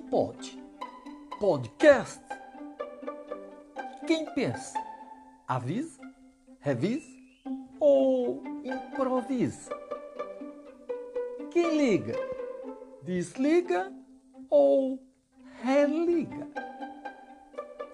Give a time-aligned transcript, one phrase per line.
[0.00, 2.22] podcast.
[4.06, 4.78] Quem pensa,
[5.46, 6.00] avisa,
[6.60, 7.06] revisa
[7.80, 9.70] ou improvisa?
[11.50, 12.14] Quem liga,
[13.02, 13.92] desliga
[14.48, 15.00] ou
[15.62, 16.48] religa?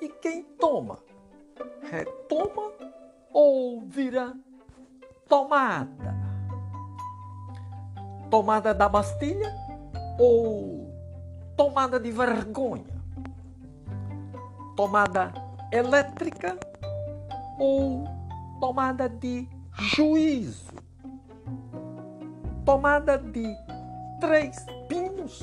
[0.00, 0.98] E quem toma,
[1.82, 2.73] retoma
[3.32, 4.37] ou vira
[5.28, 6.12] tomada?
[8.30, 9.52] Tomada da Bastilha
[10.19, 10.91] ou
[11.62, 12.84] tomada de vergonha?
[14.75, 15.33] Tomada
[15.71, 16.59] elétrica
[17.57, 18.02] ou
[18.59, 19.48] tomada de
[19.79, 20.73] juízo?
[22.65, 23.57] Tomada de
[24.19, 24.57] três
[24.88, 25.41] pinos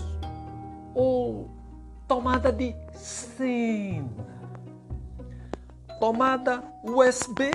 [0.93, 1.49] ou
[2.05, 4.09] tomada de cena?
[6.01, 7.51] Tomada USB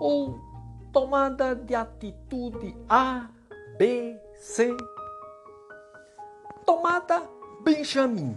[0.00, 0.38] ou
[0.92, 3.26] tomada de atitude A,
[3.78, 4.76] B, C?
[6.66, 7.33] Tomada
[7.64, 8.36] Benjamin,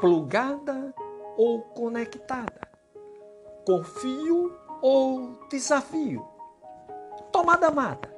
[0.00, 0.92] plugada
[1.36, 2.60] ou conectada?
[3.64, 4.52] Confio
[4.82, 6.26] ou desafio?
[7.30, 8.12] Tomada amada,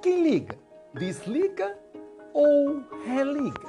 [0.00, 0.58] quem liga,
[0.94, 1.78] desliga
[2.32, 3.68] ou religa?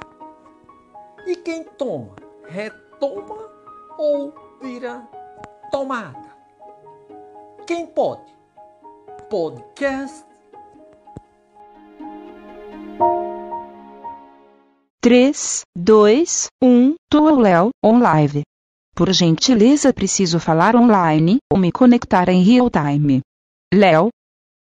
[1.26, 2.16] E quem toma,
[2.46, 3.36] retoma
[3.98, 4.32] ou
[4.62, 5.06] vira
[5.70, 6.34] tomada?
[7.66, 8.34] Quem pode?
[9.28, 10.27] Podcast
[15.00, 16.96] Três, dois, um.
[17.08, 18.42] Tô Léo, on live.
[18.96, 23.20] Por gentileza preciso falar online ou me conectar em real time.
[23.72, 24.08] Léo,